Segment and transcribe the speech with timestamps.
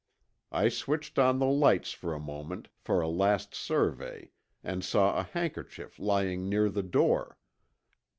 [0.51, 4.31] I switched on the lights for a moment for a last survey
[4.63, 7.37] and saw a handkerchief lying near the door.